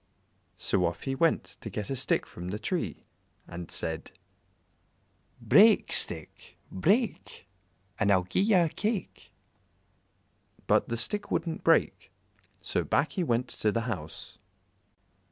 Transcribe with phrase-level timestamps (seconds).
[0.57, 3.05] So off he went to get a stick from the tree,
[3.47, 4.11] and said
[5.39, 7.47] "Break, stick, break,
[7.99, 9.31] And I'll gi'e ye a cake."
[10.65, 12.09] But the stick wouldn't break,
[12.63, 14.39] so back he went to the house.